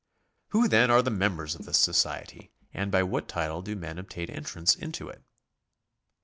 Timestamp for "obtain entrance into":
3.99-5.09